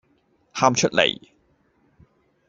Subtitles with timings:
[0.51, 1.31] 喊出黎